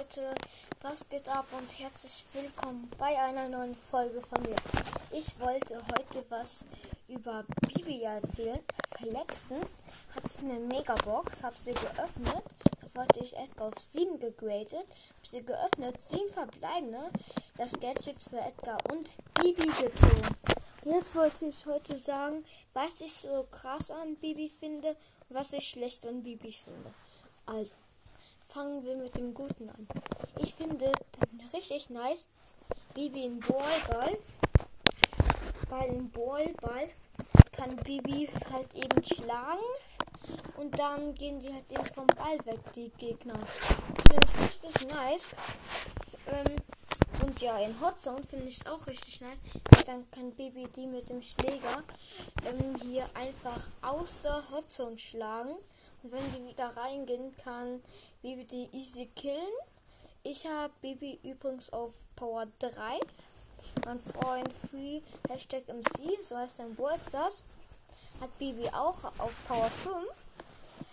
[0.00, 0.34] Leute,
[0.80, 4.56] was geht ab und herzlich willkommen bei einer neuen Folge von mir.
[5.10, 6.64] Ich wollte heute was
[7.06, 8.60] über Bibi erzählen.
[9.00, 9.82] Letztens
[10.14, 12.44] hatte ich eine Megabox, habe sie geöffnet.
[12.80, 14.86] Da wollte ich Edgar auf 7 gegradet, habe
[15.22, 17.10] sie geöffnet, 7 verbleibende,
[17.58, 20.34] das Gadget für Edgar und Bibi gezogen.
[20.84, 24.96] Jetzt wollte ich heute sagen, was ich so krass an Bibi finde
[25.28, 26.94] und was ich schlecht an Bibi finde.
[27.44, 27.74] Also,
[28.52, 29.86] fangen wir mit dem Guten an.
[30.38, 30.92] Ich finde
[31.52, 32.24] richtig nice
[32.94, 34.18] Bibi im Ballball.
[35.68, 36.88] Bei dem Ballball
[37.52, 39.60] kann Bibi halt eben schlagen
[40.56, 43.38] und dann gehen die halt eben vom Ball weg, die Gegner.
[43.38, 45.26] Das finde ich richtig nice.
[46.26, 46.56] Ähm,
[47.24, 49.38] und ja, in Hot Zone finde ich es auch richtig nice.
[49.86, 51.84] Dann kann Bibi die mit dem Schläger
[52.44, 55.54] ähm, hier einfach aus der Hot Zone schlagen.
[56.02, 57.82] Wenn die wieder reingehen, kann
[58.22, 59.52] Bibi die easy killen.
[60.22, 62.98] Ich habe Bibi übrigens auf Power 3.
[63.84, 67.32] Mein Freund Free Hashtag MC, so heißt dein Geburtstag,
[68.18, 70.06] hat Bibi auch auf Power 5.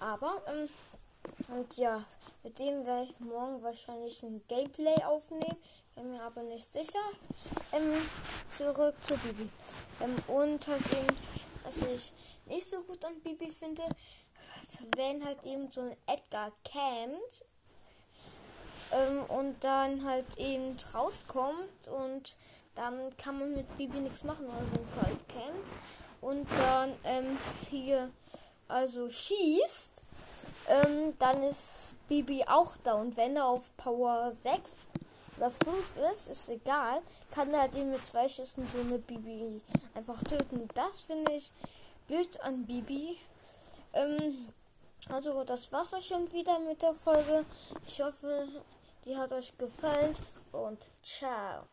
[0.00, 0.68] Aber, ähm,
[1.48, 2.04] und ja,
[2.42, 5.58] mit dem werde ich morgen wahrscheinlich ein Gameplay aufnehmen.
[5.94, 7.04] Bin mir aber nicht sicher.
[7.72, 7.94] Ähm,
[8.56, 9.48] zurück zu Bibi.
[10.00, 11.16] Ähm, und halt eben,
[11.68, 12.12] was ich
[12.46, 13.82] nicht so gut an Bibi finde,
[14.96, 17.44] wenn halt eben so ein Edgar campt
[18.92, 22.36] ähm, und dann halt eben rauskommt und
[22.74, 25.72] dann kann man mit Bibi nichts machen, also ein Colt campt.
[26.20, 27.38] Und dann ähm,
[27.70, 28.10] hier
[28.66, 30.02] also schießt,
[30.68, 34.76] ähm, dann ist Bibi auch da und wenn er auf Power 6
[35.38, 37.00] oder 5 ist, ist egal,
[37.30, 39.60] kann er eben mit zwei Schüssen so eine Bibi
[39.94, 40.68] einfach töten.
[40.74, 41.52] Das finde ich
[42.08, 43.18] blöd an Bibi.
[43.92, 44.48] Ähm,
[45.08, 47.44] also das war's auch schon wieder mit der Folge.
[47.86, 48.48] Ich hoffe,
[49.04, 50.16] die hat euch gefallen
[50.52, 51.68] und ciao.